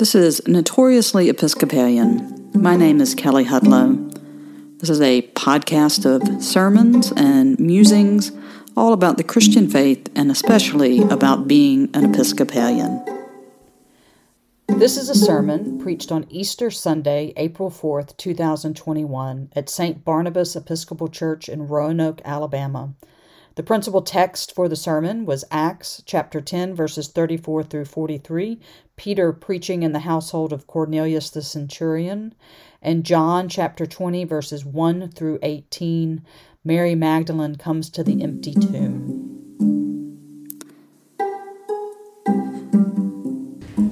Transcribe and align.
This 0.00 0.14
is 0.14 0.40
Notoriously 0.48 1.28
Episcopalian. 1.28 2.50
My 2.54 2.74
name 2.74 3.02
is 3.02 3.14
Kelley 3.14 3.44
Hudlow. 3.44 4.10
This 4.78 4.88
is 4.88 4.98
a 4.98 5.20
podcast 5.32 6.06
of 6.06 6.42
sermons 6.42 7.12
and 7.18 7.60
musings 7.60 8.32
all 8.74 8.94
about 8.94 9.18
the 9.18 9.24
Christian 9.24 9.68
faith 9.68 10.08
and 10.14 10.30
especially 10.30 11.02
about 11.02 11.46
being 11.46 11.90
an 11.92 12.06
Episcopalian. 12.06 13.04
This 14.68 14.96
is 14.96 15.10
a 15.10 15.14
sermon 15.14 15.78
preached 15.78 16.10
on 16.10 16.26
Easter 16.30 16.70
Sunday, 16.70 17.34
April 17.36 17.70
4th, 17.70 18.16
2021, 18.16 19.50
at 19.54 19.68
St. 19.68 20.02
Barnabas 20.02 20.56
Episcopal 20.56 21.08
Church 21.08 21.46
in 21.46 21.68
Roanoke, 21.68 22.22
Alabama. 22.24 22.94
The 23.60 23.66
principal 23.66 24.00
text 24.00 24.54
for 24.54 24.70
the 24.70 24.74
sermon 24.74 25.26
was 25.26 25.44
Acts 25.50 26.02
chapter 26.06 26.40
10, 26.40 26.74
verses 26.74 27.08
34 27.08 27.64
through 27.64 27.84
43, 27.84 28.58
Peter 28.96 29.34
preaching 29.34 29.82
in 29.82 29.92
the 29.92 29.98
household 29.98 30.54
of 30.54 30.66
Cornelius 30.66 31.28
the 31.28 31.42
centurion, 31.42 32.34
and 32.80 33.04
John 33.04 33.50
chapter 33.50 33.84
20, 33.84 34.24
verses 34.24 34.64
1 34.64 35.10
through 35.10 35.40
18, 35.42 36.24
Mary 36.64 36.94
Magdalene 36.94 37.56
comes 37.56 37.90
to 37.90 38.02
the 38.02 38.22
empty 38.22 38.54
tomb. 38.54 39.28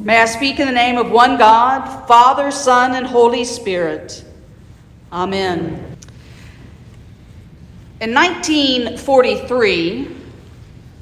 May 0.03 0.23
I 0.23 0.25
speak 0.25 0.61
in 0.61 0.67
the 0.67 0.73
name 0.73 0.97
of 0.97 1.11
one 1.11 1.37
God, 1.37 2.07
Father, 2.09 2.51
Son, 2.51 2.95
and 2.95 3.07
Holy 3.07 3.45
Spirit. 3.45 4.25
Amen. 5.13 5.98
In 8.01 8.15
1943, 8.15 10.09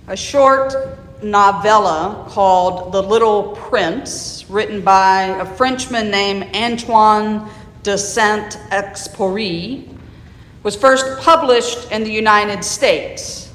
a 0.09 0.17
short 0.17 0.75
novella 1.23 2.25
called 2.31 2.91
The 2.91 3.03
Little 3.03 3.55
Prince, 3.55 4.47
written 4.49 4.81
by 4.81 5.25
a 5.25 5.45
Frenchman 5.45 6.11
named 6.11 6.57
Antoine 6.57 7.51
de 7.83 7.99
Saint 7.99 8.59
Exupéry, 8.71 9.87
was 10.63 10.75
first 10.75 11.21
published 11.21 11.93
in 11.93 12.03
the 12.03 12.11
United 12.11 12.65
States. 12.65 13.53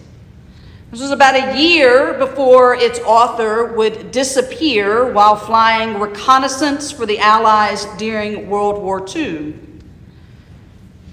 This 0.91 1.01
was 1.01 1.09
about 1.09 1.33
a 1.33 1.59
year 1.59 2.13
before 2.19 2.75
its 2.75 2.99
author 2.99 3.73
would 3.73 4.11
disappear 4.11 5.11
while 5.11 5.35
flying 5.35 5.99
reconnaissance 5.99 6.91
for 6.91 7.07
the 7.07 7.17
Allies 7.17 7.85
during 7.97 8.51
World 8.51 8.83
War 8.83 9.03
II. 9.15 9.55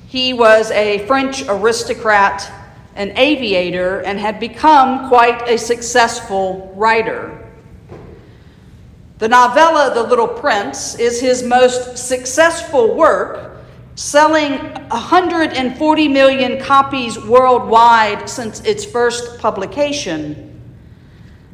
He 0.09 0.33
was 0.33 0.71
a 0.71 1.07
French 1.07 1.45
aristocrat, 1.47 2.51
an 2.95 3.13
aviator, 3.19 4.01
and 4.01 4.19
had 4.19 4.41
become 4.41 5.07
quite 5.11 5.47
a 5.47 5.59
successful 5.59 6.73
writer. 6.75 7.47
The 9.19 9.29
novella 9.29 9.93
The 9.93 10.05
Little 10.05 10.27
Prince 10.27 10.95
is 10.95 11.21
his 11.21 11.43
most 11.43 11.99
successful 11.99 12.95
work, 12.95 13.59
selling 13.97 14.53
140 14.53 16.09
million 16.09 16.59
copies 16.59 17.23
worldwide 17.23 18.31
since 18.31 18.61
its 18.61 18.87
first 18.87 19.39
publication. 19.39 20.48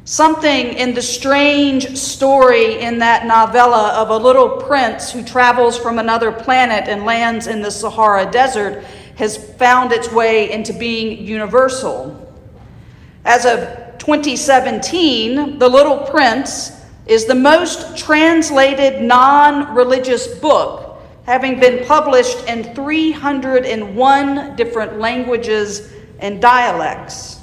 Something 0.07 0.67
in 0.67 0.93
the 0.93 1.01
strange 1.01 1.97
story 1.97 2.79
in 2.79 2.99
that 2.99 3.25
novella 3.25 3.89
of 3.93 4.11
a 4.11 4.17
little 4.17 4.49
prince 4.49 5.11
who 5.11 5.23
travels 5.23 5.79
from 5.79 5.97
another 5.97 6.31
planet 6.31 6.87
and 6.87 7.05
lands 7.05 7.47
in 7.47 7.63
the 7.63 7.71
Sahara 7.71 8.29
Desert 8.31 8.83
has 9.15 9.35
found 9.53 9.91
its 9.91 10.11
way 10.11 10.51
into 10.51 10.73
being 10.73 11.25
universal. 11.25 12.21
As 13.25 13.47
of 13.47 13.97
2017, 13.97 15.57
The 15.57 15.67
Little 15.67 15.97
Prince 15.97 16.85
is 17.07 17.25
the 17.25 17.33
most 17.33 17.97
translated 17.97 19.01
non 19.01 19.73
religious 19.73 20.27
book, 20.27 21.01
having 21.25 21.59
been 21.59 21.83
published 21.83 22.47
in 22.47 22.75
301 22.75 24.55
different 24.55 24.99
languages 24.99 25.91
and 26.19 26.39
dialects. 26.39 27.34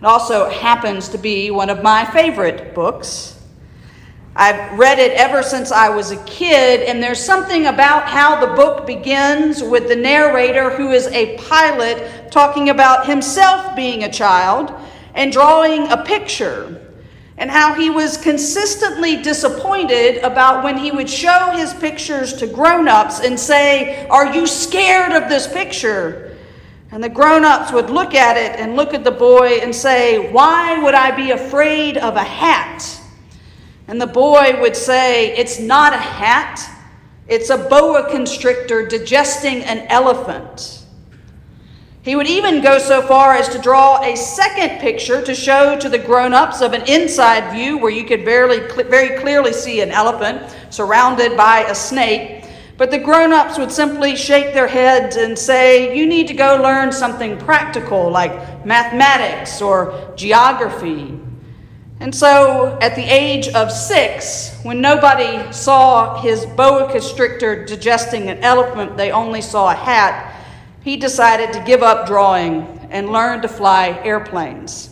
It 0.00 0.06
also 0.06 0.48
happens 0.48 1.10
to 1.10 1.18
be 1.18 1.50
one 1.50 1.68
of 1.68 1.82
my 1.82 2.06
favorite 2.06 2.74
books. 2.74 3.38
I've 4.34 4.78
read 4.78 4.98
it 4.98 5.12
ever 5.12 5.42
since 5.42 5.70
I 5.70 5.90
was 5.90 6.10
a 6.10 6.24
kid, 6.24 6.88
and 6.88 7.02
there's 7.02 7.22
something 7.22 7.66
about 7.66 8.08
how 8.08 8.40
the 8.40 8.54
book 8.54 8.86
begins 8.86 9.62
with 9.62 9.88
the 9.88 9.96
narrator, 9.96 10.70
who 10.70 10.92
is 10.92 11.06
a 11.08 11.36
pilot, 11.36 12.32
talking 12.32 12.70
about 12.70 13.04
himself 13.04 13.76
being 13.76 14.04
a 14.04 14.10
child 14.10 14.72
and 15.14 15.30
drawing 15.30 15.92
a 15.92 16.02
picture, 16.02 16.80
and 17.36 17.50
how 17.50 17.74
he 17.74 17.90
was 17.90 18.16
consistently 18.16 19.20
disappointed 19.20 20.22
about 20.22 20.64
when 20.64 20.78
he 20.78 20.90
would 20.90 21.10
show 21.10 21.50
his 21.50 21.74
pictures 21.74 22.32
to 22.34 22.46
grown 22.46 22.88
ups 22.88 23.20
and 23.20 23.38
say, 23.38 24.06
Are 24.08 24.32
you 24.32 24.46
scared 24.46 25.12
of 25.12 25.28
this 25.28 25.46
picture? 25.46 26.29
And 26.92 27.04
the 27.04 27.08
grown 27.08 27.44
ups 27.44 27.72
would 27.72 27.88
look 27.88 28.14
at 28.14 28.36
it 28.36 28.58
and 28.58 28.74
look 28.74 28.94
at 28.94 29.04
the 29.04 29.12
boy 29.12 29.58
and 29.62 29.74
say, 29.74 30.30
Why 30.32 30.82
would 30.82 30.94
I 30.94 31.14
be 31.14 31.30
afraid 31.30 31.96
of 31.96 32.16
a 32.16 32.24
hat? 32.24 32.84
And 33.86 34.00
the 34.00 34.08
boy 34.08 34.60
would 34.60 34.74
say, 34.74 35.36
It's 35.36 35.60
not 35.60 35.92
a 35.92 35.98
hat, 35.98 36.60
it's 37.28 37.50
a 37.50 37.58
boa 37.58 38.10
constrictor 38.10 38.86
digesting 38.86 39.62
an 39.62 39.86
elephant. 39.88 40.78
He 42.02 42.16
would 42.16 42.26
even 42.26 42.62
go 42.62 42.78
so 42.78 43.02
far 43.02 43.34
as 43.34 43.48
to 43.50 43.58
draw 43.58 44.02
a 44.02 44.16
second 44.16 44.80
picture 44.80 45.22
to 45.22 45.34
show 45.34 45.78
to 45.78 45.88
the 45.88 45.98
grown 45.98 46.32
ups 46.32 46.62
of 46.62 46.72
an 46.72 46.82
inside 46.88 47.52
view 47.52 47.76
where 47.78 47.90
you 47.90 48.04
could 48.04 48.24
very, 48.24 48.66
very 48.84 49.20
clearly 49.20 49.52
see 49.52 49.82
an 49.82 49.90
elephant 49.90 50.56
surrounded 50.70 51.36
by 51.36 51.60
a 51.68 51.74
snake 51.74 52.39
but 52.80 52.90
the 52.90 52.98
grown 52.98 53.30
ups 53.30 53.58
would 53.58 53.70
simply 53.70 54.16
shake 54.16 54.54
their 54.54 54.66
heads 54.66 55.16
and 55.16 55.38
say, 55.38 55.94
You 55.94 56.06
need 56.06 56.26
to 56.28 56.32
go 56.32 56.58
learn 56.62 56.90
something 56.90 57.36
practical 57.36 58.10
like 58.10 58.64
mathematics 58.64 59.60
or 59.60 60.14
geography. 60.16 61.20
And 62.00 62.14
so, 62.14 62.78
at 62.80 62.96
the 62.96 63.02
age 63.02 63.48
of 63.48 63.70
six, 63.70 64.58
when 64.62 64.80
nobody 64.80 65.52
saw 65.52 66.22
his 66.22 66.46
boa 66.46 66.90
constrictor 66.90 67.66
digesting 67.66 68.30
an 68.30 68.38
elephant, 68.38 68.96
they 68.96 69.12
only 69.12 69.42
saw 69.42 69.72
a 69.72 69.74
hat, 69.74 70.42
he 70.82 70.96
decided 70.96 71.52
to 71.52 71.62
give 71.64 71.82
up 71.82 72.06
drawing 72.06 72.62
and 72.90 73.12
learn 73.12 73.42
to 73.42 73.48
fly 73.48 74.00
airplanes. 74.04 74.89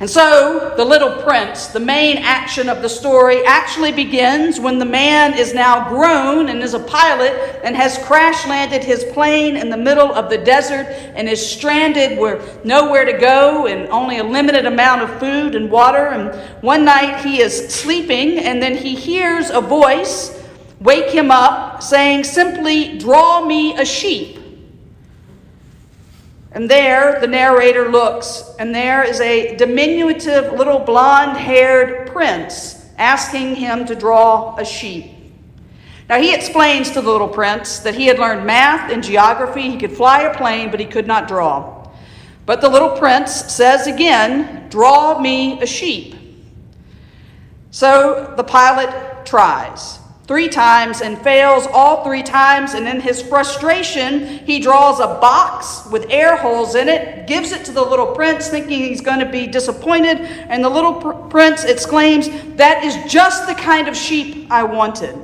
And 0.00 0.10
so, 0.10 0.74
the 0.76 0.84
little 0.84 1.22
prince, 1.22 1.68
the 1.68 1.78
main 1.78 2.18
action 2.18 2.68
of 2.68 2.82
the 2.82 2.88
story, 2.88 3.44
actually 3.44 3.92
begins 3.92 4.58
when 4.58 4.78
the 4.78 4.84
man 4.84 5.38
is 5.38 5.54
now 5.54 5.88
grown 5.88 6.48
and 6.48 6.62
is 6.62 6.74
a 6.74 6.80
pilot 6.80 7.32
and 7.62 7.76
has 7.76 7.96
crash 7.98 8.46
landed 8.46 8.82
his 8.82 9.04
plane 9.12 9.56
in 9.56 9.70
the 9.70 9.76
middle 9.76 10.12
of 10.12 10.30
the 10.30 10.38
desert 10.38 10.86
and 11.14 11.28
is 11.28 11.44
stranded 11.44 12.18
with 12.18 12.64
nowhere 12.64 13.04
to 13.04 13.16
go 13.18 13.68
and 13.68 13.88
only 13.90 14.18
a 14.18 14.24
limited 14.24 14.66
amount 14.66 15.02
of 15.02 15.20
food 15.20 15.54
and 15.54 15.70
water. 15.70 16.08
And 16.08 16.34
one 16.60 16.84
night 16.84 17.24
he 17.24 17.40
is 17.40 17.72
sleeping 17.72 18.38
and 18.38 18.60
then 18.60 18.76
he 18.76 18.96
hears 18.96 19.50
a 19.50 19.60
voice 19.60 20.40
wake 20.80 21.10
him 21.10 21.30
up 21.30 21.82
saying, 21.82 22.24
Simply 22.24 22.98
draw 22.98 23.44
me 23.44 23.76
a 23.76 23.84
sheep. 23.84 24.38
And 26.54 26.70
there 26.70 27.20
the 27.20 27.26
narrator 27.26 27.90
looks, 27.90 28.54
and 28.60 28.72
there 28.72 29.02
is 29.02 29.20
a 29.20 29.56
diminutive 29.56 30.52
little 30.52 30.78
blonde 30.78 31.36
haired 31.36 32.06
prince 32.06 32.86
asking 32.96 33.56
him 33.56 33.84
to 33.86 33.96
draw 33.96 34.56
a 34.56 34.64
sheep. 34.64 35.10
Now 36.08 36.20
he 36.20 36.32
explains 36.32 36.92
to 36.92 37.00
the 37.00 37.10
little 37.10 37.28
prince 37.28 37.80
that 37.80 37.96
he 37.96 38.06
had 38.06 38.20
learned 38.20 38.46
math 38.46 38.92
and 38.92 39.02
geography, 39.02 39.62
he 39.62 39.78
could 39.78 39.90
fly 39.90 40.22
a 40.22 40.36
plane, 40.36 40.70
but 40.70 40.78
he 40.78 40.86
could 40.86 41.08
not 41.08 41.26
draw. 41.26 41.88
But 42.46 42.60
the 42.60 42.68
little 42.68 42.96
prince 42.96 43.32
says 43.32 43.88
again, 43.88 44.68
Draw 44.68 45.20
me 45.20 45.60
a 45.60 45.66
sheep. 45.66 46.14
So 47.70 48.32
the 48.36 48.44
pilot 48.44 49.26
tries 49.26 49.98
three 50.26 50.48
times 50.48 51.02
and 51.02 51.18
fails 51.18 51.66
all 51.72 52.02
three 52.02 52.22
times. 52.22 52.74
And 52.74 52.88
in 52.88 53.00
his 53.00 53.20
frustration, 53.20 54.38
he 54.38 54.58
draws 54.58 55.00
a 55.00 55.06
box 55.06 55.86
with 55.90 56.06
air 56.10 56.36
holes 56.36 56.74
in 56.74 56.88
it, 56.88 57.26
gives 57.26 57.52
it 57.52 57.64
to 57.66 57.72
the 57.72 57.82
little 57.82 58.06
prince, 58.06 58.48
thinking 58.48 58.80
he's 58.80 59.00
going 59.00 59.20
to 59.20 59.30
be 59.30 59.46
disappointed. 59.46 60.18
And 60.20 60.64
the 60.64 60.70
little 60.70 60.94
pr- 60.94 61.12
prince 61.28 61.64
exclaims, 61.64 62.28
That 62.56 62.84
is 62.84 63.12
just 63.12 63.46
the 63.46 63.54
kind 63.54 63.88
of 63.88 63.96
sheep 63.96 64.50
I 64.50 64.62
wanted. 64.62 65.18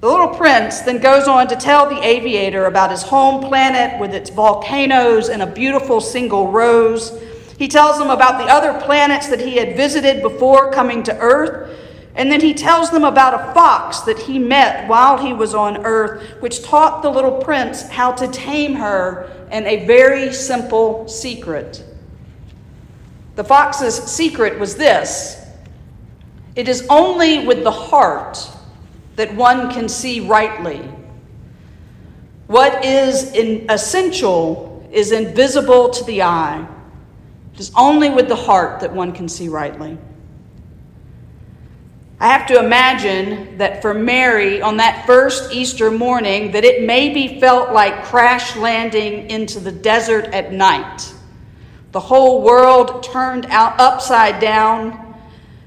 The 0.00 0.10
little 0.10 0.28
prince 0.28 0.80
then 0.80 0.98
goes 0.98 1.26
on 1.26 1.48
to 1.48 1.56
tell 1.56 1.88
the 1.88 2.04
aviator 2.04 2.66
about 2.66 2.90
his 2.90 3.02
home 3.02 3.42
planet 3.42 3.98
with 3.98 4.12
its 4.12 4.28
volcanoes 4.28 5.30
and 5.30 5.40
a 5.40 5.46
beautiful 5.46 5.98
single 6.02 6.52
rose. 6.52 7.18
He 7.58 7.68
tells 7.68 7.98
him 7.98 8.10
about 8.10 8.36
the 8.36 8.52
other 8.52 8.78
planets 8.84 9.28
that 9.28 9.40
he 9.40 9.56
had 9.56 9.78
visited 9.78 10.20
before 10.20 10.70
coming 10.70 11.02
to 11.04 11.18
Earth 11.18 11.70
and 12.16 12.30
then 12.30 12.40
he 12.40 12.54
tells 12.54 12.90
them 12.90 13.02
about 13.02 13.34
a 13.34 13.54
fox 13.54 14.00
that 14.00 14.18
he 14.18 14.38
met 14.38 14.88
while 14.88 15.18
he 15.18 15.32
was 15.32 15.52
on 15.52 15.84
earth, 15.84 16.40
which 16.40 16.62
taught 16.62 17.02
the 17.02 17.10
little 17.10 17.42
prince 17.42 17.88
how 17.88 18.12
to 18.12 18.28
tame 18.28 18.74
her 18.74 19.30
in 19.50 19.66
a 19.66 19.84
very 19.84 20.32
simple 20.32 21.08
secret. 21.08 21.84
The 23.34 23.42
fox's 23.42 23.96
secret 23.96 24.60
was 24.60 24.76
this 24.76 25.44
It 26.54 26.68
is 26.68 26.86
only 26.88 27.44
with 27.44 27.64
the 27.64 27.72
heart 27.72 28.48
that 29.16 29.34
one 29.34 29.72
can 29.72 29.88
see 29.88 30.20
rightly. 30.20 30.88
What 32.46 32.84
is 32.84 33.32
essential 33.34 34.88
is 34.92 35.10
invisible 35.10 35.90
to 35.90 36.04
the 36.04 36.22
eye. 36.22 36.64
It 37.54 37.60
is 37.60 37.72
only 37.76 38.10
with 38.10 38.28
the 38.28 38.36
heart 38.36 38.80
that 38.80 38.92
one 38.92 39.12
can 39.12 39.28
see 39.28 39.48
rightly. 39.48 39.98
I 42.24 42.28
have 42.28 42.46
to 42.46 42.58
imagine 42.58 43.58
that 43.58 43.82
for 43.82 43.92
Mary 43.92 44.62
on 44.62 44.78
that 44.78 45.04
first 45.04 45.52
Easter 45.52 45.90
morning 45.90 46.52
that 46.52 46.64
it 46.64 46.82
maybe 46.86 47.38
felt 47.38 47.74
like 47.74 48.02
crash 48.04 48.56
landing 48.56 49.28
into 49.28 49.60
the 49.60 49.70
desert 49.70 50.24
at 50.32 50.50
night. 50.50 51.12
The 51.92 52.00
whole 52.00 52.40
world 52.40 53.02
turned 53.02 53.44
out 53.50 53.78
upside 53.78 54.40
down. 54.40 55.18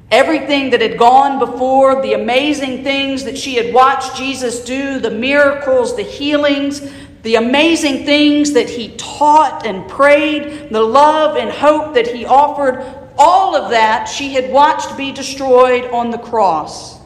Everything 0.10 0.72
that 0.72 0.82
had 0.82 0.98
gone 0.98 1.38
before, 1.38 2.02
the 2.02 2.14
amazing 2.14 2.84
things 2.84 3.24
that 3.26 3.38
she 3.38 3.54
had 3.54 3.72
watched 3.72 4.16
Jesus 4.16 4.66
do, 4.66 4.98
the 5.00 5.12
miracles, 5.12 5.96
the 5.96 6.02
healings, 6.02 6.82
the 7.28 7.36
amazing 7.36 8.06
things 8.06 8.54
that 8.54 8.70
he 8.70 8.96
taught 8.96 9.68
and 9.68 9.86
prayed, 9.90 10.70
the 10.70 10.82
love 10.82 11.36
and 11.36 11.50
hope 11.50 11.94
that 11.94 12.08
he 12.08 12.26
offered, 12.26 12.82
all 13.18 13.54
of 13.54 13.70
that 13.70 14.06
she 14.06 14.34
had 14.34 14.50
watched 14.50 14.96
be 14.96 15.12
destroyed 15.12 15.84
on 15.92 16.10
the 16.10 16.18
cross. 16.18 17.02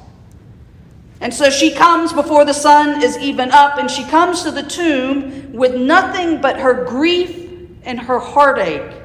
And 1.22 1.34
so 1.34 1.50
she 1.50 1.72
comes 1.72 2.14
before 2.14 2.46
the 2.46 2.54
sun 2.54 3.02
is 3.02 3.18
even 3.18 3.50
up, 3.50 3.80
and 3.80 3.90
she 3.90 4.04
comes 4.04 4.44
to 4.44 4.52
the 4.52 4.62
tomb 4.62 5.54
with 5.54 5.74
nothing 5.74 6.40
but 6.40 6.60
her 6.60 6.86
grief 6.86 7.60
and 7.82 8.00
her 8.00 8.20
heartache. 8.20 8.96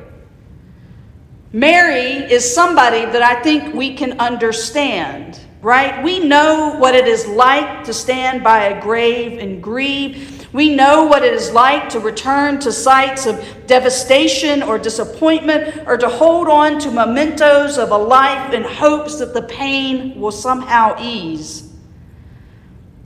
Mary 1.50 2.30
is 2.30 2.54
somebody 2.54 3.06
that 3.06 3.22
I 3.22 3.40
think 3.42 3.74
we 3.74 3.94
can 3.94 4.20
understand, 4.20 5.40
right? 5.62 6.04
We 6.04 6.18
know 6.18 6.76
what 6.78 6.94
it 6.94 7.08
is 7.08 7.26
like 7.26 7.84
to 7.84 7.94
stand 7.94 8.44
by 8.44 8.64
a 8.64 8.82
grave 8.82 9.38
and 9.38 9.62
grieve. 9.62 10.35
We 10.56 10.74
know 10.74 11.04
what 11.04 11.22
it 11.22 11.34
is 11.34 11.52
like 11.52 11.90
to 11.90 12.00
return 12.00 12.58
to 12.60 12.72
sites 12.72 13.26
of 13.26 13.44
devastation 13.66 14.62
or 14.62 14.78
disappointment 14.78 15.86
or 15.86 15.98
to 15.98 16.08
hold 16.08 16.48
on 16.48 16.78
to 16.78 16.90
mementos 16.90 17.76
of 17.76 17.90
a 17.90 17.96
life 17.98 18.54
in 18.54 18.62
hopes 18.62 19.18
that 19.18 19.34
the 19.34 19.42
pain 19.42 20.18
will 20.18 20.32
somehow 20.32 20.96
ease. 20.98 21.70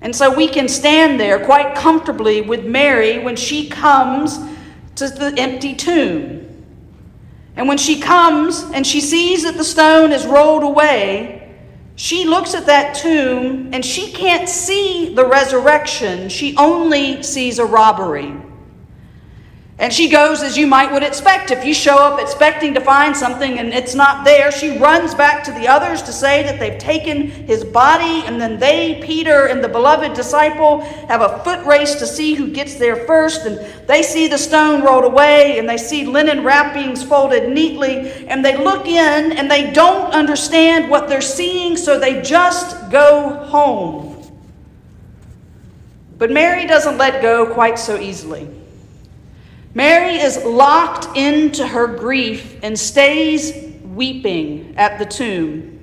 And 0.01 0.15
so 0.15 0.33
we 0.33 0.47
can 0.47 0.69
stand 0.69 1.19
there 1.19 1.45
quite 1.45 1.75
comfortably 1.75 2.41
with 2.41 2.65
Mary 2.65 3.19
when 3.19 3.35
she 3.35 3.69
comes 3.69 4.39
to 4.95 5.09
the 5.09 5.35
empty 5.37 5.75
tomb. 5.75 6.47
And 7.57 7.67
when 7.67 7.79
she 7.79 7.99
comes 7.99 8.63
and 8.63 8.87
she 8.87 9.01
sees 9.01 9.43
that 9.43 9.57
the 9.57 9.65
stone 9.65 10.13
is 10.13 10.25
rolled 10.25 10.63
away, 10.63 11.40
she 12.01 12.25
looks 12.25 12.55
at 12.55 12.65
that 12.65 12.95
tomb 12.95 13.75
and 13.75 13.85
she 13.85 14.11
can't 14.11 14.49
see 14.49 15.13
the 15.15 15.27
resurrection. 15.27 16.31
She 16.31 16.57
only 16.57 17.23
sees 17.23 17.59
a 17.59 17.67
robbery. 17.67 18.35
And 19.81 19.91
she 19.91 20.11
goes 20.11 20.43
as 20.43 20.59
you 20.59 20.67
might 20.67 20.93
would 20.93 21.03
expect. 21.03 21.51
If 21.51 21.65
you 21.65 21.73
show 21.73 21.97
up 21.97 22.21
expecting 22.21 22.75
to 22.75 22.83
find 22.83 23.17
something 23.17 23.59
and 23.59 23.73
it's 23.73 23.95
not 23.95 24.27
there, 24.27 24.53
she 24.53 24.77
runs 24.77 25.15
back 25.15 25.43
to 25.45 25.53
the 25.53 25.67
others 25.67 26.03
to 26.03 26.13
say 26.13 26.43
that 26.43 26.61
they've 26.61 26.79
taken 26.79 27.31
his 27.31 27.65
body. 27.65 28.23
And 28.27 28.39
then 28.39 28.59
they, 28.59 29.01
Peter 29.03 29.47
and 29.47 29.65
the 29.65 29.71
beloved 29.71 30.13
disciple, 30.13 30.83
have 31.09 31.23
a 31.23 31.43
foot 31.45 31.65
race 31.65 31.95
to 31.95 32.07
see 32.07 32.35
who 32.35 32.53
gets 32.53 32.75
there 32.75 33.07
first. 33.07 33.47
And 33.47 33.59
they 33.89 34.03
see 34.03 34.29
the 34.29 34.37
stone 34.37 34.83
rolled 34.83 35.07
away 35.07 35.59
and 35.59 35.67
they 35.67 35.79
see 35.79 36.05
linen 36.05 36.45
wrappings 36.45 37.03
folded 37.03 37.49
neatly. 37.49 38.11
And 38.27 38.45
they 38.45 38.59
look 38.59 38.87
in 38.87 39.33
and 39.33 39.51
they 39.51 39.73
don't 39.73 40.13
understand 40.13 40.91
what 40.91 41.09
they're 41.09 41.23
seeing, 41.23 41.79
so 41.79 41.99
they 41.99 42.21
just 42.21 42.91
go 42.91 43.47
home. 43.47 44.31
But 46.19 46.31
Mary 46.31 46.67
doesn't 46.67 46.99
let 46.99 47.23
go 47.23 47.51
quite 47.55 47.79
so 47.79 47.99
easily. 47.99 48.60
Mary 49.75 50.17
is 50.17 50.45
locked 50.45 51.17
into 51.17 51.67
her 51.67 51.87
grief 51.87 52.59
and 52.63 52.79
stays 52.79 53.53
weeping 53.85 54.75
at 54.77 54.99
the 54.99 55.07
tomb. 55.07 55.81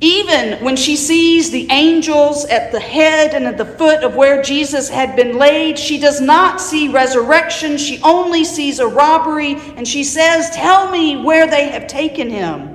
Even 0.00 0.62
when 0.64 0.76
she 0.76 0.96
sees 0.96 1.50
the 1.50 1.66
angels 1.70 2.44
at 2.46 2.72
the 2.72 2.80
head 2.80 3.32
and 3.32 3.46
at 3.46 3.56
the 3.56 3.64
foot 3.64 4.02
of 4.02 4.16
where 4.16 4.42
Jesus 4.42 4.88
had 4.88 5.16
been 5.16 5.38
laid, 5.38 5.78
she 5.78 5.98
does 5.98 6.20
not 6.20 6.60
see 6.60 6.88
resurrection. 6.88 7.78
She 7.78 8.00
only 8.02 8.44
sees 8.44 8.80
a 8.80 8.86
robbery, 8.86 9.54
and 9.76 9.86
she 9.86 10.04
says, 10.04 10.50
Tell 10.50 10.90
me 10.90 11.16
where 11.22 11.46
they 11.46 11.68
have 11.68 11.86
taken 11.86 12.28
him. 12.28 12.70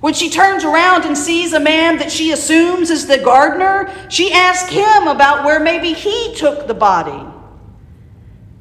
When 0.00 0.14
she 0.14 0.30
turns 0.30 0.64
around 0.64 1.04
and 1.04 1.18
sees 1.18 1.52
a 1.52 1.60
man 1.60 1.98
that 1.98 2.10
she 2.10 2.32
assumes 2.32 2.88
is 2.88 3.06
the 3.06 3.18
gardener, 3.18 3.92
she 4.08 4.32
asks 4.32 4.70
him 4.70 5.08
about 5.08 5.44
where 5.44 5.60
maybe 5.60 5.92
he 5.92 6.34
took 6.36 6.66
the 6.66 6.74
body. 6.74 7.29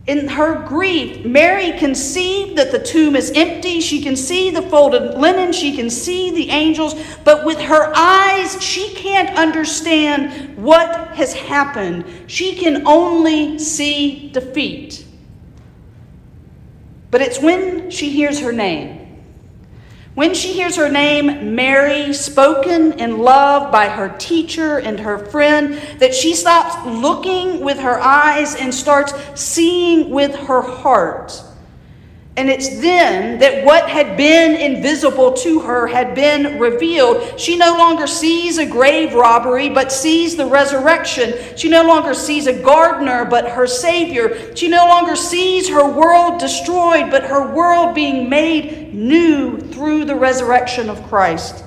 In 0.07 0.27
her 0.27 0.65
grief, 0.67 1.23
Mary 1.23 1.77
can 1.77 1.93
see 1.93 2.53
that 2.55 2.71
the 2.71 2.79
tomb 2.79 3.15
is 3.15 3.31
empty. 3.35 3.79
She 3.79 4.01
can 4.01 4.15
see 4.15 4.49
the 4.49 4.63
folded 4.63 5.19
linen. 5.19 5.53
She 5.53 5.75
can 5.75 5.89
see 5.89 6.31
the 6.31 6.49
angels. 6.49 6.95
But 7.23 7.45
with 7.45 7.59
her 7.59 7.91
eyes, 7.95 8.61
she 8.63 8.93
can't 8.95 9.37
understand 9.37 10.57
what 10.57 11.09
has 11.15 11.33
happened. 11.33 12.05
She 12.27 12.55
can 12.55 12.87
only 12.87 13.59
see 13.59 14.29
defeat. 14.31 15.05
But 17.11 17.21
it's 17.21 17.39
when 17.39 17.91
she 17.91 18.09
hears 18.09 18.39
her 18.39 18.51
name 18.51 18.98
when 20.15 20.33
she 20.33 20.53
hears 20.53 20.75
her 20.75 20.89
name, 20.89 21.55
Mary, 21.55 22.13
spoken 22.13 22.93
in 22.93 23.19
love 23.19 23.71
by 23.71 23.87
her 23.87 24.09
teacher 24.17 24.79
and 24.79 24.99
her 24.99 25.17
friend, 25.17 25.75
that 25.99 26.13
she 26.13 26.33
stops 26.33 26.85
looking 26.85 27.61
with 27.61 27.79
her 27.79 27.99
eyes 27.99 28.55
and 28.55 28.73
starts 28.73 29.13
seeing 29.39 30.09
with 30.09 30.35
her 30.35 30.61
heart. 30.61 31.41
And 32.39 32.49
it's 32.49 32.69
then 32.79 33.37
that 33.39 33.65
what 33.65 33.89
had 33.89 34.15
been 34.15 34.55
invisible 34.55 35.33
to 35.33 35.59
her 35.59 35.87
had 35.87 36.15
been 36.15 36.57
revealed. 36.57 37.37
She 37.37 37.57
no 37.57 37.77
longer 37.77 38.07
sees 38.07 38.57
a 38.57 38.65
grave 38.65 39.13
robbery, 39.13 39.67
but 39.67 39.91
sees 39.91 40.37
the 40.37 40.45
resurrection. 40.45 41.33
She 41.57 41.67
no 41.67 41.83
longer 41.83 42.13
sees 42.13 42.47
a 42.47 42.53
gardener, 42.53 43.25
but 43.25 43.49
her 43.49 43.67
Savior. 43.67 44.55
She 44.55 44.69
no 44.69 44.87
longer 44.87 45.17
sees 45.17 45.67
her 45.67 45.85
world 45.85 46.39
destroyed, 46.39 47.11
but 47.11 47.25
her 47.25 47.53
world 47.53 47.93
being 47.93 48.29
made 48.29 48.93
new 48.93 49.57
through 49.59 50.05
the 50.05 50.15
resurrection 50.15 50.89
of 50.89 51.05
Christ. 51.09 51.65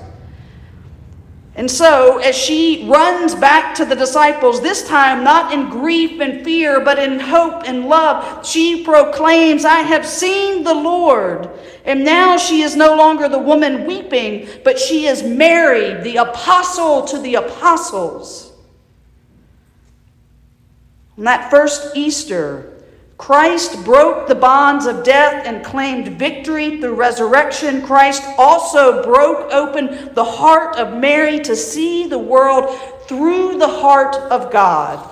And 1.55 1.69
so, 1.69 2.17
as 2.17 2.35
she 2.35 2.87
runs 2.89 3.35
back 3.35 3.75
to 3.75 3.85
the 3.85 3.95
disciples, 3.95 4.59
this 4.59 4.87
time 4.87 5.23
not 5.23 5.53
in 5.53 5.69
grief 5.69 6.19
and 6.19 6.43
fear, 6.43 6.79
but 6.79 6.97
in 6.97 7.19
hope 7.19 7.63
and 7.67 7.85
love, 7.85 8.43
she 8.45 8.83
proclaims, 8.83 9.63
I 9.63 9.81
have 9.81 10.05
seen 10.05 10.63
the 10.63 10.73
Lord. 10.73 11.47
And 11.85 12.03
now 12.03 12.37
she 12.37 12.63
is 12.63 12.75
no 12.75 12.95
longer 12.95 13.29
the 13.29 13.37
woman 13.37 13.85
weeping, 13.85 14.47
but 14.63 14.79
she 14.79 15.05
is 15.05 15.21
Mary, 15.21 16.01
the 16.01 16.17
apostle 16.17 17.03
to 17.05 17.19
the 17.19 17.35
apostles. 17.35 18.51
On 21.19 21.25
that 21.25 21.51
first 21.51 21.95
Easter, 21.95 22.72
Christ 23.23 23.85
broke 23.85 24.27
the 24.27 24.35
bonds 24.35 24.85
of 24.85 25.05
death 25.05 25.47
and 25.47 25.63
claimed 25.63 26.19
victory 26.19 26.81
through 26.81 26.95
resurrection. 26.95 27.81
Christ 27.81 28.21
also 28.37 29.01
broke 29.01 29.49
open 29.53 30.13
the 30.13 30.25
heart 30.25 30.75
of 30.75 30.99
Mary 30.99 31.39
to 31.39 31.55
see 31.55 32.05
the 32.05 32.19
world 32.19 32.77
through 33.07 33.59
the 33.59 33.67
heart 33.79 34.17
of 34.17 34.51
God. 34.51 35.09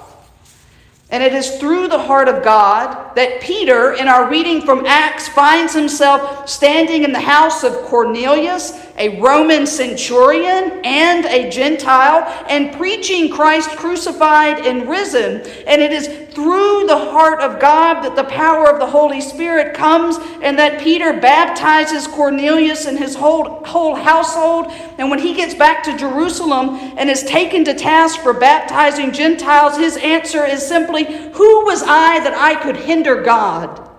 And 1.09 1.23
it 1.23 1.33
is 1.33 1.57
through 1.57 1.87
the 1.87 1.99
heart 1.99 2.27
of 2.27 2.43
God 2.43 3.15
that 3.15 3.39
Peter, 3.39 3.93
in 3.93 4.09
our 4.09 4.29
reading 4.29 4.63
from 4.63 4.85
Acts, 4.85 5.29
finds 5.29 5.73
himself 5.73 6.49
standing 6.49 7.05
in 7.05 7.13
the 7.13 7.19
house 7.21 7.63
of 7.63 7.71
Cornelius, 7.83 8.71
a 9.01 9.19
Roman 9.19 9.65
centurion 9.65 10.79
and 10.85 11.25
a 11.25 11.49
Gentile, 11.49 12.21
and 12.47 12.71
preaching 12.77 13.31
Christ 13.31 13.71
crucified 13.71 14.63
and 14.63 14.87
risen. 14.87 15.41
And 15.65 15.81
it 15.81 15.91
is 15.91 16.07
through 16.35 16.85
the 16.85 17.09
heart 17.09 17.41
of 17.41 17.59
God 17.59 18.03
that 18.03 18.15
the 18.15 18.25
power 18.25 18.69
of 18.69 18.77
the 18.77 18.85
Holy 18.85 19.19
Spirit 19.19 19.75
comes, 19.75 20.17
and 20.43 20.57
that 20.59 20.79
Peter 20.79 21.19
baptizes 21.19 22.05
Cornelius 22.05 22.85
and 22.85 22.97
his 22.97 23.15
whole, 23.15 23.65
whole 23.65 23.95
household. 23.95 24.67
And 24.99 25.09
when 25.09 25.17
he 25.17 25.33
gets 25.33 25.55
back 25.55 25.81
to 25.85 25.97
Jerusalem 25.97 26.93
and 26.95 27.09
is 27.09 27.23
taken 27.23 27.65
to 27.65 27.73
task 27.73 28.19
for 28.19 28.33
baptizing 28.33 29.11
Gentiles, 29.13 29.77
his 29.77 29.97
answer 29.97 30.45
is 30.45 30.65
simply, 30.65 31.05
who 31.05 31.65
was 31.65 31.81
I 31.81 32.19
that 32.19 32.35
I 32.37 32.53
could 32.53 32.77
hinder 32.77 33.23
God? 33.23 33.89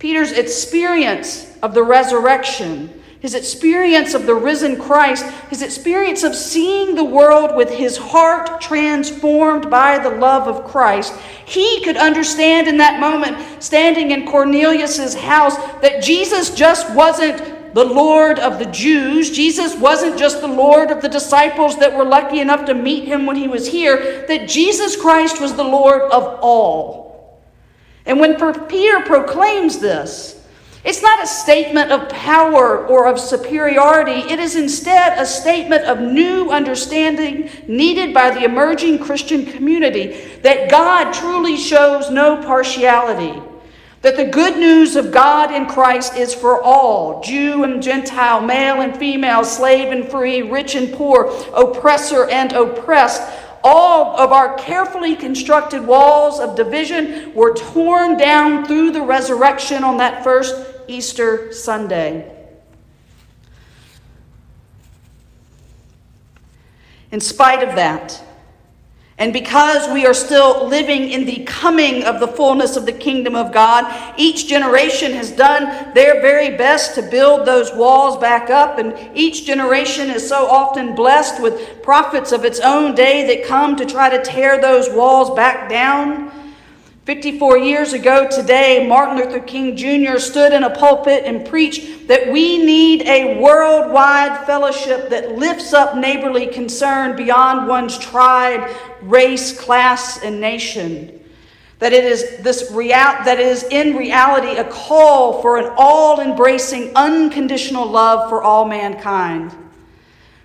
Peter's 0.00 0.32
experience 0.32 1.56
of 1.62 1.72
the 1.74 1.82
resurrection, 1.82 3.02
his 3.24 3.32
experience 3.32 4.12
of 4.12 4.26
the 4.26 4.34
risen 4.34 4.78
Christ, 4.78 5.24
his 5.48 5.62
experience 5.62 6.24
of 6.24 6.34
seeing 6.34 6.94
the 6.94 7.02
world 7.02 7.56
with 7.56 7.70
his 7.70 7.96
heart 7.96 8.60
transformed 8.60 9.70
by 9.70 9.98
the 9.98 10.10
love 10.10 10.46
of 10.46 10.70
Christ, 10.70 11.14
he 11.46 11.82
could 11.82 11.96
understand 11.96 12.68
in 12.68 12.76
that 12.76 13.00
moment, 13.00 13.62
standing 13.62 14.10
in 14.10 14.26
Cornelius's 14.26 15.14
house, 15.14 15.56
that 15.80 16.02
Jesus 16.02 16.54
just 16.54 16.94
wasn't 16.94 17.74
the 17.74 17.82
Lord 17.82 18.38
of 18.38 18.58
the 18.58 18.66
Jews. 18.66 19.30
Jesus 19.30 19.74
wasn't 19.74 20.18
just 20.18 20.42
the 20.42 20.46
Lord 20.46 20.90
of 20.90 21.00
the 21.00 21.08
disciples 21.08 21.78
that 21.78 21.96
were 21.96 22.04
lucky 22.04 22.40
enough 22.40 22.66
to 22.66 22.74
meet 22.74 23.08
him 23.08 23.24
when 23.24 23.36
he 23.36 23.48
was 23.48 23.66
here, 23.66 24.26
that 24.28 24.50
Jesus 24.50 25.00
Christ 25.00 25.40
was 25.40 25.54
the 25.54 25.64
Lord 25.64 26.02
of 26.12 26.40
all. 26.42 27.40
And 28.04 28.20
when 28.20 28.36
Peter 28.68 29.00
proclaims 29.00 29.78
this, 29.78 30.43
it's 30.84 31.00
not 31.00 31.22
a 31.22 31.26
statement 31.26 31.90
of 31.90 32.10
power 32.10 32.86
or 32.86 33.06
of 33.06 33.18
superiority. 33.18 34.30
It 34.30 34.38
is 34.38 34.54
instead 34.54 35.18
a 35.18 35.24
statement 35.24 35.84
of 35.84 35.98
new 35.98 36.50
understanding 36.50 37.48
needed 37.66 38.12
by 38.12 38.30
the 38.30 38.44
emerging 38.44 38.98
Christian 38.98 39.46
community 39.46 40.38
that 40.42 40.70
God 40.70 41.12
truly 41.14 41.56
shows 41.56 42.10
no 42.10 42.36
partiality. 42.36 43.40
That 44.02 44.18
the 44.18 44.26
good 44.26 44.58
news 44.58 44.96
of 44.96 45.10
God 45.10 45.50
in 45.50 45.64
Christ 45.64 46.16
is 46.16 46.34
for 46.34 46.62
all 46.62 47.22
Jew 47.22 47.64
and 47.64 47.82
Gentile, 47.82 48.42
male 48.42 48.82
and 48.82 48.94
female, 48.94 49.42
slave 49.42 49.90
and 49.90 50.06
free, 50.10 50.42
rich 50.42 50.74
and 50.74 50.92
poor, 50.92 51.32
oppressor 51.54 52.28
and 52.28 52.52
oppressed. 52.52 53.22
All 53.66 54.14
of 54.20 54.32
our 54.32 54.58
carefully 54.58 55.16
constructed 55.16 55.86
walls 55.86 56.38
of 56.38 56.54
division 56.54 57.32
were 57.32 57.54
torn 57.54 58.18
down 58.18 58.66
through 58.66 58.90
the 58.90 59.00
resurrection 59.00 59.82
on 59.82 59.96
that 59.96 60.22
first 60.22 60.73
Easter 60.88 61.52
Sunday. 61.52 62.30
In 67.10 67.20
spite 67.20 67.66
of 67.66 67.76
that, 67.76 68.22
and 69.16 69.32
because 69.32 69.88
we 69.92 70.06
are 70.06 70.14
still 70.14 70.66
living 70.66 71.10
in 71.10 71.24
the 71.24 71.44
coming 71.44 72.02
of 72.02 72.18
the 72.18 72.26
fullness 72.26 72.76
of 72.76 72.84
the 72.84 72.92
kingdom 72.92 73.36
of 73.36 73.52
God, 73.52 73.84
each 74.18 74.48
generation 74.48 75.12
has 75.12 75.30
done 75.30 75.94
their 75.94 76.20
very 76.20 76.56
best 76.56 76.96
to 76.96 77.02
build 77.02 77.46
those 77.46 77.72
walls 77.74 78.16
back 78.18 78.50
up. 78.50 78.78
And 78.78 79.16
each 79.16 79.46
generation 79.46 80.10
is 80.10 80.28
so 80.28 80.46
often 80.46 80.96
blessed 80.96 81.40
with 81.40 81.80
prophets 81.80 82.32
of 82.32 82.44
its 82.44 82.58
own 82.58 82.96
day 82.96 83.24
that 83.28 83.46
come 83.46 83.76
to 83.76 83.86
try 83.86 84.10
to 84.10 84.20
tear 84.20 84.60
those 84.60 84.90
walls 84.90 85.30
back 85.36 85.70
down. 85.70 86.32
54 87.04 87.58
years 87.58 87.92
ago 87.92 88.26
today, 88.30 88.88
Martin 88.88 89.18
Luther 89.18 89.40
King 89.40 89.76
Jr. 89.76 90.18
stood 90.18 90.54
in 90.54 90.64
a 90.64 90.70
pulpit 90.70 91.24
and 91.26 91.46
preached 91.46 92.08
that 92.08 92.32
we 92.32 92.56
need 92.56 93.02
a 93.02 93.38
worldwide 93.38 94.46
fellowship 94.46 95.10
that 95.10 95.36
lifts 95.36 95.74
up 95.74 95.98
neighborly 95.98 96.46
concern 96.46 97.14
beyond 97.14 97.68
one's 97.68 97.98
tribe, 97.98 98.74
race, 99.02 99.58
class, 99.60 100.22
and 100.24 100.40
nation. 100.40 101.20
That 101.78 101.92
it 101.92 102.04
is 102.04 102.38
this 102.38 102.70
real, 102.72 102.88
that 102.88 103.38
is 103.38 103.64
in 103.64 103.96
reality 103.96 104.56
a 104.56 104.64
call 104.64 105.42
for 105.42 105.58
an 105.58 105.74
all-embracing, 105.76 106.92
unconditional 106.96 107.84
love 107.84 108.30
for 108.30 108.42
all 108.42 108.64
mankind. 108.64 109.54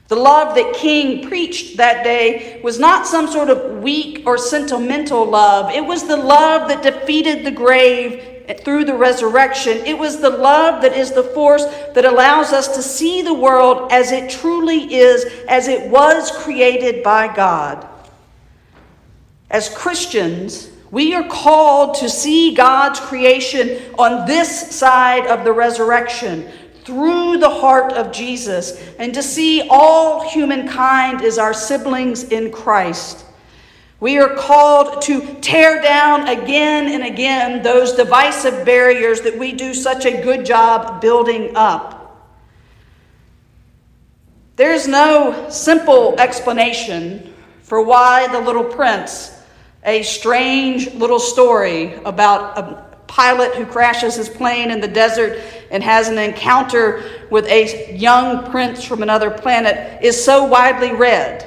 The 0.10 0.16
love 0.16 0.56
that 0.56 0.74
King 0.74 1.28
preached 1.28 1.78
that 1.78 2.04
day 2.04 2.60
was 2.64 2.80
not 2.80 3.06
some 3.06 3.28
sort 3.28 3.52
of 3.52 3.84
weak 3.84 4.24
or 4.26 4.40
sentimental 4.40 5.24
love. 5.24 5.72
It 5.72 5.86
was 5.86 6.08
the 6.08 6.18
love 6.18 6.68
that 6.68 6.82
defeated 6.82 7.46
the 7.46 7.52
grave 7.52 8.26
through 8.62 8.86
the 8.86 8.96
resurrection. 8.96 9.78
It 9.86 9.96
was 9.98 10.20
the 10.20 10.32
love 10.32 10.82
that 10.82 10.94
is 10.94 11.12
the 11.12 11.22
force 11.22 11.64
that 11.94 12.06
allows 12.06 12.52
us 12.52 12.76
to 12.76 12.82
see 12.82 13.22
the 13.22 13.36
world 13.36 13.92
as 13.92 14.12
it 14.12 14.32
truly 14.32 14.92
is, 14.96 15.26
as 15.48 15.68
it 15.68 15.92
was 15.92 16.32
created 16.32 17.04
by 17.04 17.32
God. 17.34 17.88
As 19.52 19.70
Christians, 19.70 20.72
we 20.90 21.14
are 21.14 21.28
called 21.28 21.98
to 21.98 22.10
see 22.10 22.56
God's 22.56 23.00
creation 23.00 23.80
on 24.00 24.26
this 24.26 24.76
side 24.76 25.28
of 25.28 25.44
the 25.44 25.54
resurrection, 25.54 26.50
through 26.90 27.38
the 27.38 27.50
heart 27.50 27.94
of 27.94 28.12
Jesus 28.12 28.82
and 28.98 29.14
to 29.14 29.22
see 29.22 29.68
all 29.70 30.28
humankind 30.28 31.22
as 31.22 31.38
our 31.38 31.54
siblings 31.54 32.24
in 32.24 32.52
Christ. 32.52 33.26
We 34.00 34.18
are 34.18 34.34
called 34.36 35.04
to 35.04 35.36
tear 35.40 35.84
down 35.84 36.28
again 36.28 36.92
and 36.92 37.04
again 37.04 37.62
those 37.62 37.94
divisive 37.94 38.66
barriers 38.66 39.22
that 39.22 39.38
we 39.38 39.52
do 39.52 39.76
such 39.76 40.06
a 40.06 40.24
good 40.24 40.48
job 40.48 41.00
building 41.00 41.56
up. 41.56 42.26
There's 44.56 44.88
no 44.88 45.48
simple 45.52 46.20
explanation 46.20 47.32
for 47.62 47.84
why 47.84 48.28
the 48.30 48.40
little 48.40 48.64
prince, 48.64 49.32
a 49.84 50.02
strange 50.02 50.92
little 50.96 51.20
story 51.20 51.94
about 52.04 52.58
a 52.58 52.90
pilot 53.06 53.54
who 53.54 53.66
crashes 53.66 54.16
his 54.16 54.30
plane 54.30 54.72
in 54.72 54.80
the 54.80 54.88
desert 54.88 55.40
and 55.72 55.84
has 55.84 56.08
an 56.08 56.18
encounter 56.18 57.04
with 57.30 57.46
a 57.46 57.96
young 57.96 58.50
prince 58.50 58.84
from 58.84 59.04
another 59.04 59.30
planet 59.30 60.04
is 60.04 60.22
so 60.24 60.44
widely 60.44 60.92
read. 60.92 61.46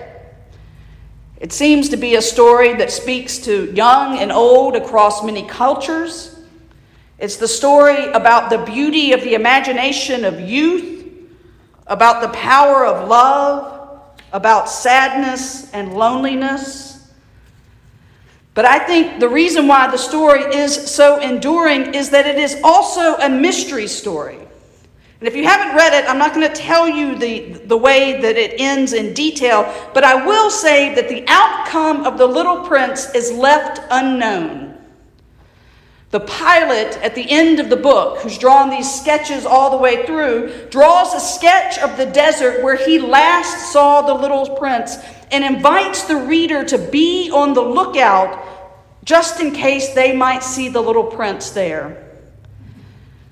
It 1.38 1.52
seems 1.52 1.88
to 1.88 1.97
be 1.97 2.14
a 2.14 2.23
story 2.23 2.75
that 2.75 2.93
speaks 2.93 3.38
to 3.38 3.73
young 3.73 4.19
and 4.19 4.31
old 4.31 4.76
across 4.76 5.25
many 5.25 5.47
cultures. 5.47 6.38
It's 7.19 7.37
the 7.37 7.49
story 7.49 8.11
about 8.12 8.50
the 8.50 8.59
beauty 8.59 9.12
of 9.12 9.23
the 9.23 9.35
imagination 9.35 10.25
of 10.25 10.41
youth, 10.41 11.05
about 11.88 12.23
the 12.23 12.29
power 12.29 12.87
of 12.87 13.09
love, 13.09 14.00
about 14.33 14.69
sadness 14.69 15.71
and 15.73 15.95
loneliness 15.95 16.91
but 18.54 18.64
I 18.64 18.78
think 18.78 19.18
the 19.18 19.28
reason 19.28 19.66
why 19.66 19.90
the 19.90 19.97
story 19.97 20.42
is 20.54 20.75
so 20.75 21.21
enduring 21.21 21.94
is 21.94 22.11
that 22.11 22.26
it 22.26 22.37
is 22.37 22.61
also 22.62 23.16
a 23.16 23.28
mystery 23.28 23.87
story. 23.87 24.38
And 25.21 25.28
if 25.28 25.37
you 25.37 25.44
haven't 25.44 25.76
read 25.76 25.94
it, 25.94 26.09
I'm 26.11 26.18
not 26.18 26.35
going 26.35 26.49
to 26.49 26.54
tell 26.54 26.88
you 26.88 27.16
the, 27.16 27.52
the 27.66 27.76
way 27.76 28.21
that 28.21 28.37
it 28.37 28.61
ends 28.61 28.92
in 28.92 29.14
detail, 29.14 29.73
but 29.94 30.02
I 30.02 30.26
will 30.26 30.50
say 30.50 30.94
that 30.97 31.09
the 31.09 31.25
outcome 31.28 32.04
of 32.04 32.18
The 32.18 32.26
Little 32.26 32.64
Prince 32.64 33.14
is 33.14 33.30
left 33.30 33.80
unknown. 33.90 34.72
The 36.12 36.21
pilot 36.21 36.99
at 37.02 37.14
the 37.14 37.28
end 37.31 37.59
of 37.59 37.71
the 37.71 37.76
book, 37.76 38.19
who's 38.19 38.37
drawn 38.37 38.69
these 38.69 39.00
sketches 39.00 39.47
all 39.47 39.71
the 39.71 39.78
way 39.78 40.04
through, 40.04 40.69
draws 40.69 41.14
a 41.14 41.21
sketch 41.21 41.78
of 41.78 41.97
the 41.97 42.04
desert 42.04 42.62
where 42.62 42.76
he 42.76 42.99
last 42.99 43.73
saw 43.73 44.02
the 44.02 44.12
little 44.12 44.54
prince 44.57 44.99
and 45.31 45.42
invites 45.42 46.04
the 46.04 46.16
reader 46.16 46.64
to 46.64 46.76
be 46.76 47.31
on 47.31 47.54
the 47.54 47.62
lookout 47.62 48.38
just 49.04 49.40
in 49.40 49.52
case 49.52 49.95
they 49.95 50.14
might 50.14 50.42
see 50.42 50.69
the 50.69 50.83
little 50.83 51.04
prince 51.04 51.49
there. 51.50 52.11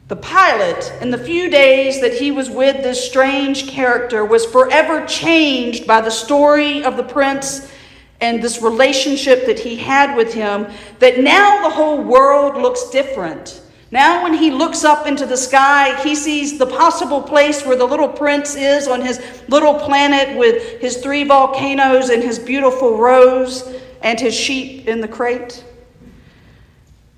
The 0.09 0.17
pilot, 0.17 0.91
in 1.03 1.11
the 1.11 1.19
few 1.19 1.51
days 1.51 2.01
that 2.01 2.15
he 2.15 2.31
was 2.31 2.49
with 2.49 2.83
this 2.83 3.07
strange 3.07 3.69
character, 3.69 4.25
was 4.25 4.47
forever 4.47 5.05
changed 5.05 5.87
by 5.87 6.01
the 6.01 6.11
story 6.11 6.83
of 6.83 6.97
the 6.97 7.05
prince 7.05 7.71
and 8.21 8.43
this 8.43 8.61
relationship 8.61 9.47
that 9.47 9.59
he 9.59 9.77
had 9.77 10.15
with 10.15 10.35
him, 10.35 10.67
that 10.99 11.21
now 11.21 11.63
the 11.63 11.75
whole 11.75 12.03
world 12.03 12.61
looks 12.61 12.91
different. 12.91 13.63
Now, 13.93 14.23
when 14.23 14.35
he 14.35 14.53
looks 14.53 14.85
up 14.85 15.07
into 15.07 15.27
the 15.27 15.37
sky, 15.37 16.01
he 16.03 16.15
sees 16.15 16.59
the 16.59 16.67
possible 16.67 17.21
place 17.21 17.67
where 17.67 17.77
the 17.77 17.85
little 17.85 18.09
prince 18.09 18.55
is 18.55 18.87
on 18.87 19.01
his 19.01 19.21
little 19.49 19.75
planet 19.75 20.39
with 20.39 20.81
his 20.81 20.99
three 20.99 21.25
volcanoes 21.25 22.11
and 22.11 22.23
his 22.23 22.39
beautiful 22.39 22.99
rose 22.99 23.75
and 24.03 24.21
his 24.21 24.35
sheep 24.35 24.87
in 24.87 25.01
the 25.01 25.09
crate. 25.09 25.65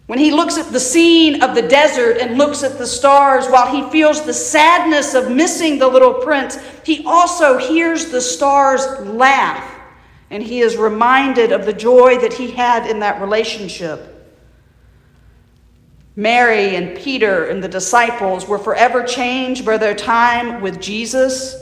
When 0.07 0.19
he 0.19 0.31
looks 0.31 0.57
at 0.57 0.73
the 0.73 0.81
scene 0.81 1.43
of 1.43 1.55
the 1.55 1.63
desert 1.63 2.19
and 2.19 2.39
looks 2.39 2.63
at 2.63 2.79
the 2.79 2.87
stars, 2.87 3.47
while 3.49 3.71
he 3.71 3.89
feels 3.91 4.23
the 4.25 4.35
sadness 4.35 5.15
of 5.15 5.31
missing 5.31 5.79
the 5.79 5.89
little 5.89 6.15
prince, 6.15 6.59
he 6.85 7.05
also 7.05 7.59
hears 7.59 8.07
the 8.07 8.21
stars 8.21 8.83
laugh 9.07 9.72
and 10.33 10.43
he 10.43 10.61
is 10.61 10.79
reminded 10.79 11.53
of 11.53 11.67
the 11.67 11.75
joy 11.75 12.17
that 12.19 12.33
he 12.33 12.51
had 12.51 12.91
in 12.91 13.01
that 13.01 13.21
relationship. 13.21 14.09
Mary 16.17 16.75
and 16.75 16.97
Peter 16.97 17.45
and 17.45 17.63
the 17.63 17.69
disciples 17.69 18.49
were 18.49 18.59
forever 18.59 19.05
changed 19.05 19.67
by 19.67 19.77
their 19.77 19.95
time 19.95 20.63
with 20.63 20.81
Jesus 20.81 21.62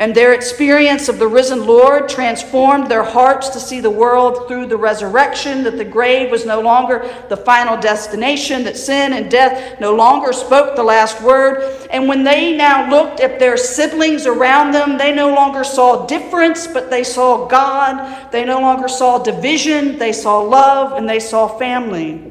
and 0.00 0.14
their 0.14 0.32
experience 0.32 1.10
of 1.10 1.18
the 1.18 1.28
risen 1.28 1.66
Lord 1.66 2.08
transformed 2.08 2.90
their 2.90 3.02
hearts 3.02 3.50
to 3.50 3.60
see 3.60 3.80
the 3.80 3.90
world 3.90 4.48
through 4.48 4.64
the 4.64 4.76
resurrection, 4.78 5.62
that 5.64 5.76
the 5.76 5.84
grave 5.84 6.30
was 6.30 6.46
no 6.46 6.58
longer 6.62 7.06
the 7.28 7.36
final 7.36 7.78
destination, 7.78 8.64
that 8.64 8.78
sin 8.78 9.12
and 9.12 9.30
death 9.30 9.78
no 9.78 9.94
longer 9.94 10.32
spoke 10.32 10.74
the 10.74 10.82
last 10.82 11.20
word. 11.20 11.86
And 11.90 12.08
when 12.08 12.24
they 12.24 12.56
now 12.56 12.88
looked 12.88 13.20
at 13.20 13.38
their 13.38 13.58
siblings 13.58 14.24
around 14.24 14.72
them, 14.72 14.96
they 14.96 15.14
no 15.14 15.34
longer 15.34 15.64
saw 15.64 16.06
difference, 16.06 16.66
but 16.66 16.88
they 16.88 17.04
saw 17.04 17.46
God. 17.46 18.32
They 18.32 18.46
no 18.46 18.58
longer 18.58 18.88
saw 18.88 19.22
division, 19.22 19.98
they 19.98 20.14
saw 20.14 20.40
love, 20.40 20.94
and 20.94 21.06
they 21.06 21.20
saw 21.20 21.46
family. 21.58 22.29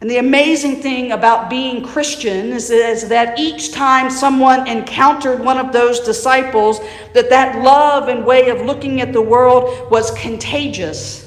And 0.00 0.08
the 0.08 0.18
amazing 0.18 0.76
thing 0.76 1.10
about 1.10 1.50
being 1.50 1.84
Christian 1.84 2.52
is, 2.52 2.70
is, 2.70 3.08
that 3.08 3.36
each 3.38 3.72
time 3.72 4.10
someone 4.10 4.68
encountered 4.68 5.40
one 5.40 5.58
of 5.58 5.72
those 5.72 5.98
disciples, 6.00 6.80
that 7.14 7.30
that 7.30 7.64
love 7.64 8.08
and 8.08 8.24
way 8.24 8.48
of 8.50 8.64
looking 8.64 9.00
at 9.00 9.12
the 9.12 9.22
world 9.22 9.90
was 9.90 10.12
contagious. 10.12 11.17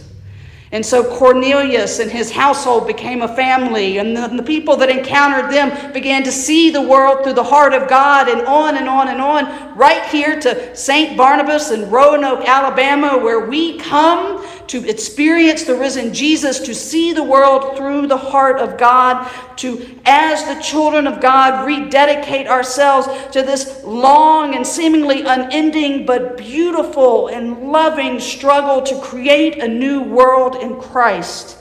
And 0.74 0.86
so 0.86 1.04
Cornelius 1.18 2.00
and 2.00 2.10
his 2.10 2.32
household 2.32 2.88
became 2.88 3.22
a 3.22 3.36
family, 3.36 3.98
and 3.98 4.16
the, 4.16 4.28
the, 4.28 4.44
people 4.44 4.78
that 4.78 4.90
encountered 4.90 5.52
them 5.52 5.92
began 5.92 6.24
to 6.24 6.32
see 6.32 6.70
the 6.70 6.82
world 6.82 7.26
through 7.26 7.34
the 7.34 7.44
heart 7.44 7.74
of 7.74 7.90
God, 7.90 8.30
and 8.30 8.42
on 8.44 8.78
and 8.78 8.88
on 8.88 9.10
and 9.10 9.20
on, 9.20 9.76
right 9.78 10.06
here 10.06 10.40
to 10.40 10.74
St. 10.74 11.18
Barnabas 11.18 11.72
in 11.72 11.90
Roanoke, 11.90 12.48
Alabama, 12.48 13.18
where 13.18 13.50
we 13.50 13.80
come 13.80 14.48
to 14.68 14.88
experience 14.88 15.64
the 15.64 15.76
risen 15.76 16.14
Jesus, 16.14 16.60
to 16.60 16.74
see 16.74 17.12
the 17.12 17.24
world 17.24 17.76
through 17.76 18.08
the 18.08 18.16
heart 18.16 18.58
of 18.58 18.78
God, 18.78 19.30
to, 19.58 20.00
as 20.06 20.46
the 20.46 20.62
children 20.62 21.06
of 21.06 21.20
God, 21.20 21.68
rededicate 21.68 22.48
ourselves 22.48 23.10
to 23.34 23.42
this 23.42 23.84
long 23.84 24.56
and 24.56 24.66
seemingly 24.66 25.24
unending 25.24 26.06
but 26.06 26.38
beautiful 26.38 27.28
and 27.28 27.70
loving 27.70 28.22
struggle 28.22 28.82
to 28.84 28.98
create 29.02 29.58
a 29.58 29.68
new 29.68 30.02
world 30.02 30.56
in 30.62 30.80
Christ. 30.80 31.58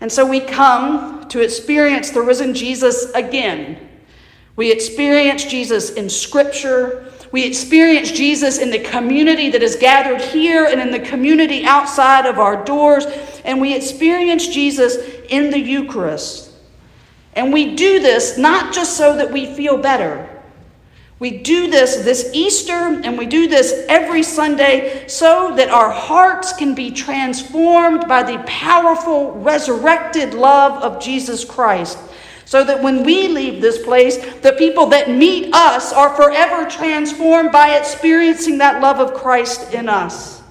And 0.00 0.10
so 0.10 0.26
we 0.26 0.40
come 0.40 1.28
to 1.28 1.40
experience 1.40 2.10
the 2.10 2.22
risen 2.22 2.54
Jesus 2.54 3.10
again. 3.12 3.88
We 4.56 4.72
experience 4.72 5.44
Jesus 5.44 5.90
in 5.90 6.08
Scripture. 6.08 7.12
We 7.32 7.44
experience 7.44 8.10
Jesus 8.10 8.58
in 8.58 8.70
the 8.70 8.80
community 8.80 9.50
that 9.50 9.62
is 9.62 9.76
gathered 9.76 10.20
here 10.20 10.66
and 10.66 10.80
in 10.80 10.90
the 10.90 11.00
community 11.00 11.64
outside 11.64 12.26
of 12.26 12.38
our 12.38 12.64
doors. 12.64 13.06
And 13.44 13.60
we 13.60 13.74
experience 13.74 14.48
Jesus 14.48 14.96
in 15.28 15.50
the 15.50 15.58
Eucharist. 15.58 16.50
And 17.34 17.52
we 17.52 17.76
do 17.76 18.00
this 18.00 18.36
not 18.36 18.74
just 18.74 18.96
so 18.96 19.16
that 19.16 19.30
we 19.30 19.54
feel 19.54 19.76
better. 19.76 20.39
We 21.20 21.30
do 21.30 21.70
this 21.70 21.96
this 21.96 22.30
Easter 22.32 22.72
and 22.72 23.16
we 23.18 23.26
do 23.26 23.46
this 23.46 23.84
every 23.90 24.22
Sunday 24.22 25.06
so 25.06 25.54
that 25.54 25.68
our 25.68 25.90
hearts 25.90 26.54
can 26.54 26.74
be 26.74 26.90
transformed 26.90 28.08
by 28.08 28.22
the 28.22 28.42
powerful 28.46 29.32
resurrected 29.32 30.32
love 30.32 30.82
of 30.82 31.00
Jesus 31.00 31.44
Christ. 31.44 31.98
So 32.46 32.64
that 32.64 32.82
when 32.82 33.04
we 33.04 33.28
leave 33.28 33.60
this 33.60 33.84
place, 33.84 34.16
the 34.40 34.54
people 34.54 34.86
that 34.86 35.10
meet 35.10 35.54
us 35.54 35.92
are 35.92 36.16
forever 36.16 36.68
transformed 36.68 37.52
by 37.52 37.76
experiencing 37.76 38.58
that 38.58 38.80
love 38.80 38.98
of 38.98 39.14
Christ 39.14 39.74
in 39.74 39.90
us. 39.90 40.42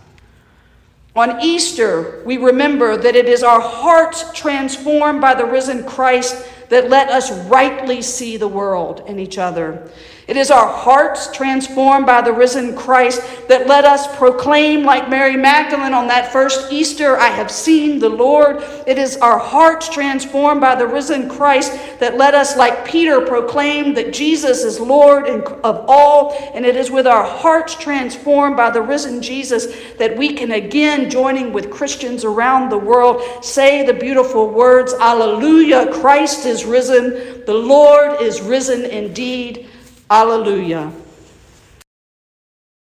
On 1.15 1.41
Easter, 1.41 2.21
we 2.25 2.38
remember 2.38 2.95
that 2.95 3.15
it 3.15 3.27
is 3.27 3.41
our 3.41 3.59
hearts 3.59 4.31
transformed 4.33 5.19
by 5.19 5.33
the 5.33 5.45
risen 5.45 5.83
Christ 5.83 6.47
that 6.69 6.91
let 6.91 7.09
us 7.09 7.31
rightly 7.47 8.03
see 8.03 8.38
the 8.38 8.47
world 8.47 9.03
and 9.07 9.19
each 9.19 9.39
other. 9.39 9.91
It 10.29 10.38
is 10.38 10.51
our 10.51 10.67
hearts 10.67 11.36
transformed 11.36 12.05
by 12.05 12.21
the 12.21 12.31
risen 12.31 12.75
Christ 12.75 13.19
that 13.48 13.65
let 13.65 13.83
us 13.83 14.15
proclaim, 14.15 14.83
like 14.83 15.09
Mary 15.09 15.36
Magdalene 15.36 15.95
on 15.95 16.05
that 16.09 16.31
first 16.31 16.71
Easter, 16.71 17.17
I 17.17 17.29
have 17.29 17.50
seen 17.50 17.98
the 17.98 18.09
Lord. 18.09 18.57
It 18.86 19.00
is 19.00 19.17
our 19.17 19.39
hearts 19.39 19.89
transformed 19.89 20.62
by 20.62 20.75
the 20.75 20.86
risen 20.86 21.29
Christ 21.29 21.71
that 22.00 22.15
let 22.17 22.36
us, 22.36 22.55
like 22.55 22.86
Peter, 22.86 23.21
proclaim 23.21 23.95
that 23.95 24.13
Jesus 24.13 24.63
is 24.63 24.79
Lord 24.79 25.27
of 25.27 25.86
all. 25.88 26.38
And 26.53 26.63
it 26.63 26.75
is 26.75 26.91
with 26.91 27.07
our 27.07 27.25
hearts 27.25 27.74
transformed 27.74 28.55
by 28.55 28.69
the 28.69 28.83
risen 28.83 29.24
Jesus 29.24 29.65
that 29.98 30.15
we 30.15 30.33
can 30.33 30.51
again, 30.51 31.09
joining 31.09 31.51
with 31.51 31.71
Christians 31.71 32.24
around 32.24 32.69
the 32.69 32.77
world, 32.77 33.24
say 33.43 33.83
the 33.83 33.95
beautiful 33.95 34.48
words, 34.48 34.93
Alleluia, 34.93 35.91
Christ 35.91 36.45
is 36.45 36.65
risen, 36.65 37.43
the 37.45 37.55
Lord 37.55 38.21
is 38.21 38.41
risen 38.41 38.86
indeed. 38.86 39.68
Alleluia. 40.10 40.92